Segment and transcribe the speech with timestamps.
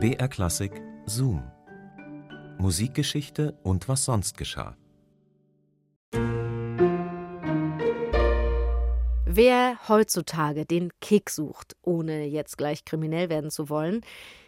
[0.00, 1.42] BR Klassik Zoom.
[2.58, 4.76] Musikgeschichte und was sonst geschah.
[9.26, 14.02] Wer heutzutage den Kick sucht, ohne jetzt gleich kriminell werden zu wollen,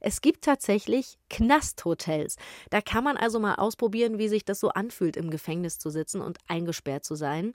[0.00, 2.36] es gibt tatsächlich Knasthotels.
[2.70, 6.22] Da kann man also mal ausprobieren, wie sich das so anfühlt, im Gefängnis zu sitzen
[6.22, 7.52] und eingesperrt zu sein.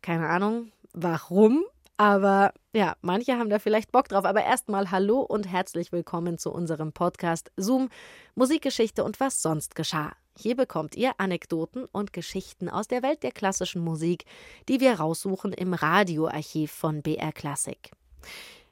[0.00, 1.66] Keine Ahnung, warum,
[1.96, 4.24] aber ja, manche haben da vielleicht Bock drauf.
[4.24, 7.88] Aber erstmal hallo und herzlich willkommen zu unserem Podcast Zoom,
[8.34, 10.12] Musikgeschichte und was sonst geschah.
[10.36, 14.24] Hier bekommt ihr Anekdoten und Geschichten aus der Welt der klassischen Musik,
[14.68, 17.90] die wir raussuchen im Radioarchiv von BR Classic.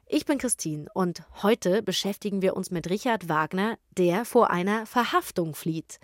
[0.06, 5.55] Ich bin Christine und heute beschäftigen wir uns mit Richard Wagner, der vor einer Verhaftung
[5.55, 6.00] flieht.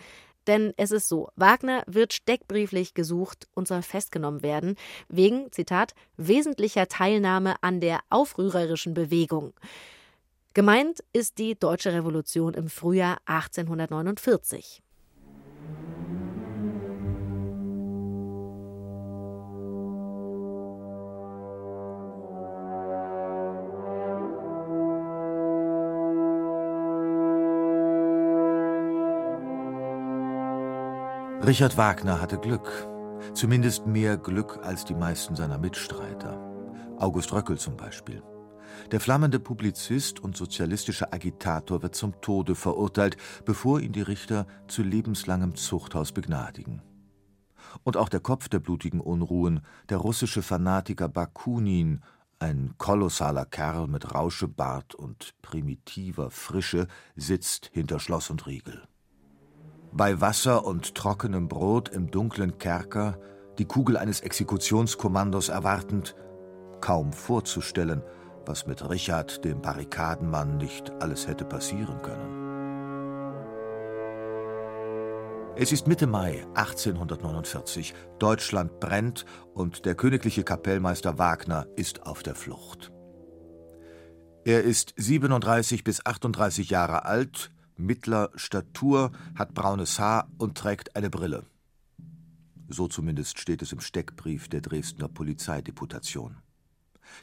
[0.48, 4.76] Denn es ist so, Wagner wird steckbrieflich gesucht und soll festgenommen werden,
[5.08, 9.52] wegen, Zitat, wesentlicher Teilnahme an der aufrührerischen Bewegung.
[10.54, 14.82] Gemeint ist die Deutsche Revolution im Frühjahr 1849.
[31.48, 32.70] Richard Wagner hatte Glück.
[33.32, 36.38] Zumindest mehr Glück als die meisten seiner Mitstreiter.
[36.98, 38.22] August Röckel zum Beispiel.
[38.90, 44.82] Der flammende Publizist und sozialistische Agitator wird zum Tode verurteilt, bevor ihn die Richter zu
[44.82, 46.82] lebenslangem Zuchthaus begnadigen.
[47.82, 52.02] Und auch der Kopf der blutigen Unruhen, der russische Fanatiker Bakunin,
[52.40, 58.86] ein kolossaler Kerl mit Rauschebart und primitiver Frische, sitzt hinter Schloss und Riegel
[59.92, 63.18] bei Wasser und trockenem Brot im dunklen Kerker,
[63.58, 66.14] die Kugel eines Exekutionskommandos erwartend,
[66.80, 68.02] kaum vorzustellen,
[68.46, 72.38] was mit Richard, dem Barrikadenmann, nicht alles hätte passieren können.
[75.60, 77.92] Es ist Mitte Mai 1849.
[78.20, 82.92] Deutschland brennt und der königliche Kapellmeister Wagner ist auf der Flucht.
[84.44, 91.10] Er ist 37 bis 38 Jahre alt, mittler Statur, hat braunes Haar und trägt eine
[91.10, 91.44] Brille.
[92.68, 96.36] So zumindest steht es im Steckbrief der Dresdner Polizeideputation.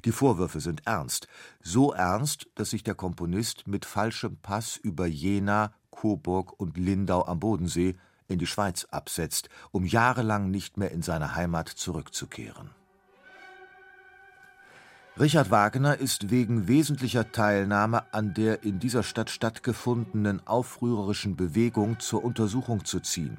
[0.04, 1.28] Die Vorwürfe sind ernst,
[1.62, 7.40] so ernst, dass sich der Komponist mit falschem Pass über Jena, Coburg und Lindau am
[7.40, 7.96] Bodensee
[8.28, 12.72] in die Schweiz absetzt, um jahrelang nicht mehr in seine Heimat zurückzukehren.
[15.18, 22.26] Richard Wagner ist wegen wesentlicher Teilnahme an der in dieser Stadt stattgefundenen aufrührerischen Bewegung zur
[22.26, 23.38] Untersuchung zu ziehen.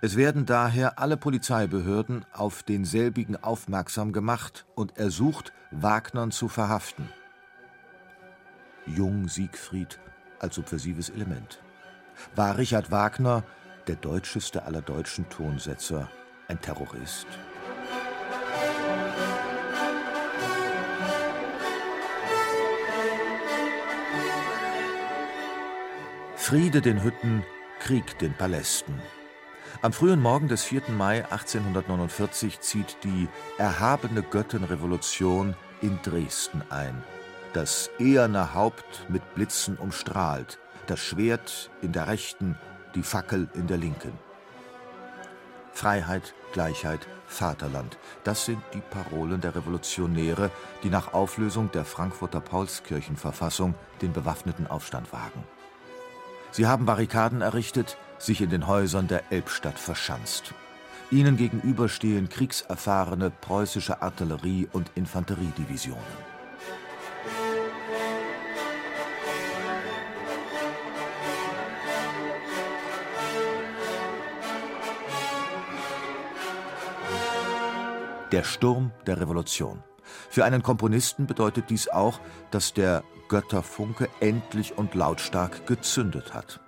[0.00, 7.08] Es werden daher alle Polizeibehörden auf denselbigen aufmerksam gemacht und ersucht, Wagnern zu verhaften.
[8.84, 10.00] Jung Siegfried
[10.40, 11.60] als subversives Element.
[12.34, 13.44] War Richard Wagner,
[13.86, 16.08] der deutscheste aller deutschen Tonsetzer,
[16.48, 17.28] ein Terrorist?
[26.46, 27.42] Friede den Hütten,
[27.80, 29.02] Krieg den Palästen.
[29.82, 30.82] Am frühen Morgen des 4.
[30.96, 33.26] Mai 1849 zieht die
[33.58, 37.02] erhabene Göttenrevolution in Dresden ein.
[37.52, 42.56] Das eherne Haupt mit Blitzen umstrahlt, das Schwert in der rechten,
[42.94, 44.12] die Fackel in der linken.
[45.72, 50.52] Freiheit, Gleichheit, Vaterland, das sind die Parolen der Revolutionäre,
[50.84, 55.42] die nach Auflösung der Frankfurter Paulskirchenverfassung den bewaffneten Aufstand wagen.
[56.50, 60.54] Sie haben Barrikaden errichtet, sich in den Häusern der Elbstadt verschanzt.
[61.10, 66.02] Ihnen gegenüber stehen kriegserfahrene preußische Artillerie- und Infanteriedivisionen.
[78.32, 79.84] Der Sturm der Revolution.
[80.30, 82.20] Für einen Komponisten bedeutet dies auch,
[82.50, 86.60] dass der Götterfunke endlich und lautstark gezündet hat.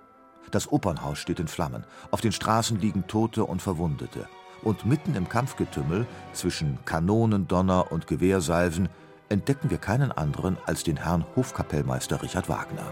[0.51, 4.27] Das Opernhaus steht in Flammen, auf den Straßen liegen Tote und Verwundete.
[4.63, 8.89] Und mitten im Kampfgetümmel zwischen Kanonendonner und Gewehrsalven
[9.29, 12.91] entdecken wir keinen anderen als den Herrn Hofkapellmeister Richard Wagner.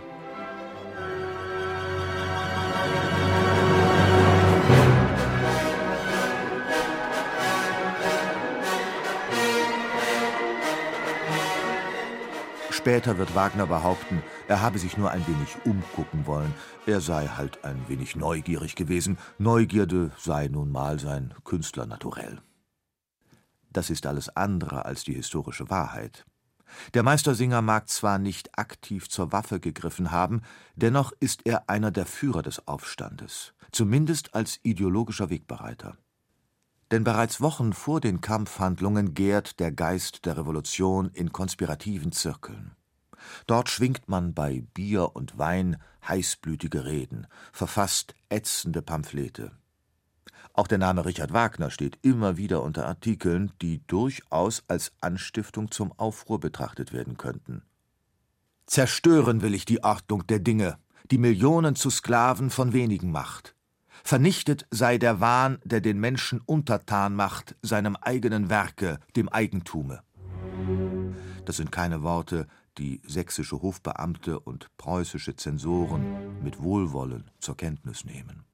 [12.87, 16.53] Später wird Wagner behaupten, er habe sich nur ein wenig umgucken wollen.
[16.85, 19.17] Er sei halt ein wenig neugierig gewesen.
[19.37, 22.39] Neugierde sei nun mal sein Künstlernaturell.
[23.73, 26.25] Das ist alles andere als die historische Wahrheit.
[26.93, 30.41] Der Meistersinger mag zwar nicht aktiv zur Waffe gegriffen haben,
[30.77, 35.97] dennoch ist er einer der Führer des Aufstandes, zumindest als ideologischer Wegbereiter.
[36.91, 42.71] Denn bereits Wochen vor den Kampfhandlungen gärt der Geist der Revolution in konspirativen Zirkeln.
[43.45, 49.51] Dort schwingt man bei Bier und Wein heißblütige Reden, verfasst ätzende Pamphlete.
[50.53, 55.91] Auch der Name Richard Wagner steht immer wieder unter Artikeln, die durchaus als Anstiftung zum
[55.99, 57.61] Aufruhr betrachtet werden könnten.
[58.65, 60.77] Zerstören will ich die Ordnung der Dinge,
[61.11, 63.55] die Millionen zu Sklaven von wenigen macht.
[64.03, 70.01] Vernichtet sei der Wahn, der den Menschen untertan macht, seinem eigenen Werke, dem Eigentume.
[71.45, 72.47] Das sind keine Worte,
[72.77, 78.45] die sächsische Hofbeamte und preußische Zensoren mit Wohlwollen zur Kenntnis nehmen.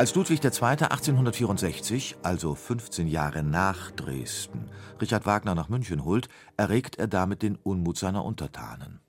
[0.00, 0.50] Als Ludwig II.
[0.50, 7.56] 1864, also 15 Jahre nach Dresden, Richard Wagner nach München holt, erregt er damit den
[7.56, 9.00] Unmut seiner Untertanen.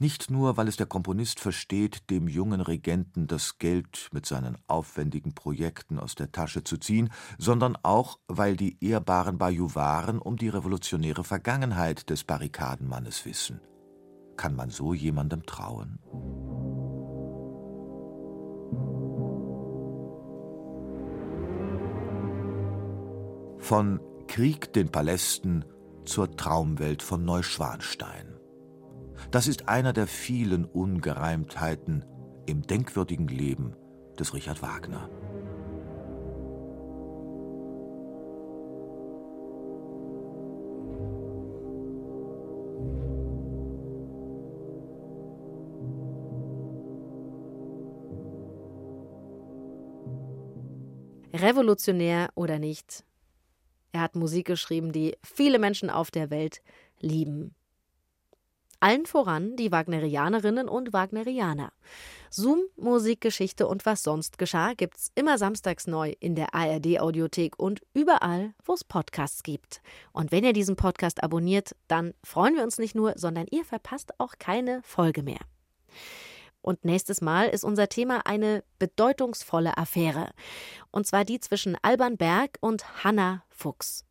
[0.00, 5.32] Nicht nur, weil es der Komponist versteht, dem jungen Regenten das Geld mit seinen aufwendigen
[5.32, 11.22] Projekten aus der Tasche zu ziehen, sondern auch, weil die ehrbaren Bajuwaren um die revolutionäre
[11.22, 13.60] Vergangenheit des Barrikadenmannes wissen.
[14.36, 16.00] Kann man so jemandem trauen?
[23.68, 23.98] Von
[24.28, 25.64] Krieg den Palästen
[26.04, 28.38] zur Traumwelt von Neuschwanstein.
[29.32, 32.04] Das ist einer der vielen Ungereimtheiten
[32.46, 33.74] im denkwürdigen Leben
[34.20, 35.10] des Richard Wagner.
[51.34, 53.04] Revolutionär oder nicht,
[53.96, 56.60] er hat Musik geschrieben, die viele Menschen auf der Welt
[57.00, 57.54] lieben.
[58.78, 61.72] Allen voran die Wagnerianerinnen und Wagnerianer.
[62.30, 67.80] Zoom, Musikgeschichte und was sonst geschah gibt's immer samstags neu in der ARD Audiothek und
[67.94, 69.80] überall, wo es Podcasts gibt.
[70.12, 74.12] Und wenn ihr diesen Podcast abonniert, dann freuen wir uns nicht nur, sondern ihr verpasst
[74.20, 75.40] auch keine Folge mehr.
[76.66, 80.32] Und nächstes Mal ist unser Thema eine bedeutungsvolle Affäre.
[80.90, 84.04] Und zwar die zwischen Alban Berg und Hanna Fuchs.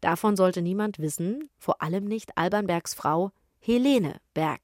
[0.00, 4.60] Davon sollte niemand wissen, vor allem nicht Alban Bergs Frau Helene Berg,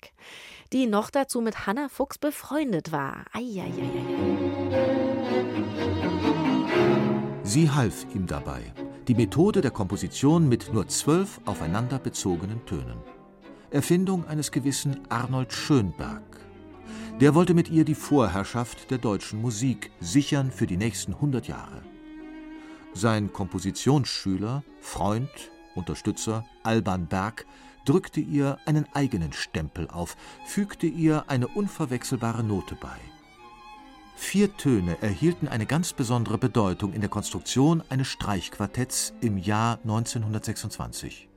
[0.72, 3.24] die noch dazu mit Hanna Fuchs befreundet war.
[3.32, 3.90] Eieieiei.
[7.42, 8.72] Sie half ihm dabei.
[9.08, 13.02] Die Methode der Komposition mit nur zwölf aufeinander bezogenen Tönen.
[13.70, 16.45] Erfindung eines gewissen Arnold Schönberg.
[17.20, 21.82] Der wollte mit ihr die Vorherrschaft der deutschen Musik sichern für die nächsten 100 Jahre.
[22.92, 25.30] Sein Kompositionsschüler, Freund,
[25.74, 27.46] Unterstützer Alban Berg
[27.86, 30.14] drückte ihr einen eigenen Stempel auf,
[30.44, 32.98] fügte ihr eine unverwechselbare Note bei.
[34.14, 41.30] Vier Töne erhielten eine ganz besondere Bedeutung in der Konstruktion eines Streichquartetts im Jahr 1926.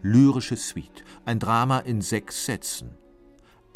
[0.00, 2.96] Lyrische Suite, ein Drama in sechs Sätzen.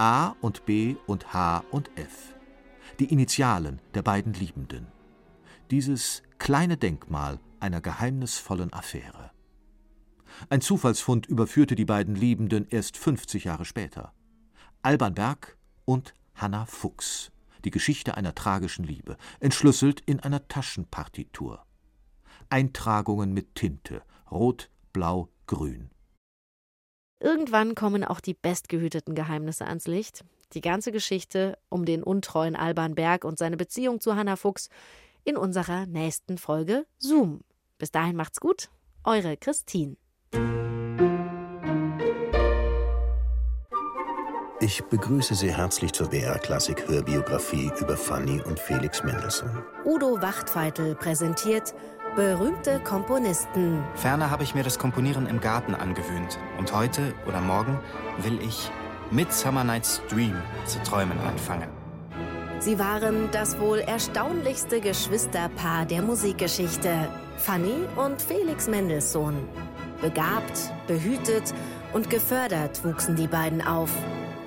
[0.00, 2.34] A und B und H und F.
[3.00, 4.86] Die Initialen der beiden Liebenden.
[5.70, 9.30] Dieses kleine Denkmal einer geheimnisvollen Affäre.
[10.48, 14.14] Ein Zufallsfund überführte die beiden Liebenden erst 50 Jahre später.
[14.80, 17.30] Alban Berg und Hanna Fuchs.
[17.66, 21.66] Die Geschichte einer tragischen Liebe, entschlüsselt in einer Taschenpartitur.
[22.48, 25.90] Eintragungen mit Tinte, rot, blau, grün.
[27.22, 30.24] Irgendwann kommen auch die bestgehüteten Geheimnisse ans Licht.
[30.54, 34.70] Die ganze Geschichte um den untreuen Alban Berg und seine Beziehung zu Hanna Fuchs
[35.22, 37.42] in unserer nächsten Folge Zoom.
[37.78, 38.70] Bis dahin macht's gut,
[39.04, 39.96] eure Christine.
[44.62, 49.62] Ich begrüße Sie herzlich zur BR Klassik Hörbiografie über Fanny und Felix Mendelssohn.
[49.84, 51.74] Udo Wachtfeitel präsentiert
[52.16, 53.84] Berühmte Komponisten.
[53.94, 56.40] Ferner habe ich mir das Komponieren im Garten angewöhnt.
[56.58, 57.78] Und heute oder morgen
[58.18, 58.68] will ich
[59.12, 60.34] Midsummer Night's Dream
[60.66, 61.68] zu träumen anfangen.
[62.58, 67.08] Sie waren das wohl erstaunlichste Geschwisterpaar der Musikgeschichte.
[67.36, 69.48] Fanny und Felix Mendelssohn.
[70.00, 71.54] Begabt, behütet
[71.92, 73.90] und gefördert wuchsen die beiden auf.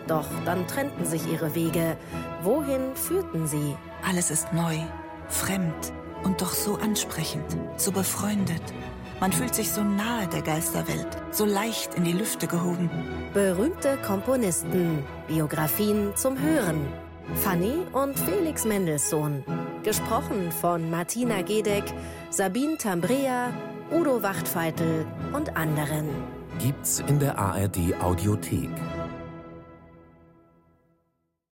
[0.07, 1.95] Doch dann trennten sich ihre Wege.
[2.41, 3.77] Wohin führten sie?
[4.05, 4.75] Alles ist neu,
[5.29, 5.93] fremd
[6.23, 8.61] und doch so ansprechend, so befreundet.
[9.19, 12.89] Man fühlt sich so nahe der Geisterwelt, so leicht in die Lüfte gehoben.
[13.33, 16.87] Berühmte Komponisten, Biografien zum Hören.
[17.35, 19.43] Fanny und Felix Mendelssohn.
[19.83, 21.85] Gesprochen von Martina Gedeck,
[22.29, 23.53] Sabine Tambrea,
[23.91, 26.09] Udo Wachtfeitel und anderen.
[26.59, 28.69] Gibt's in der ARD Audiothek.